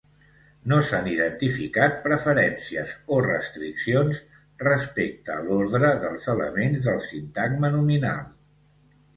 [0.71, 4.23] No s'han identificat preferències o restriccions
[4.69, 8.27] respecte a l'ordre dels elements del sintagma nominal.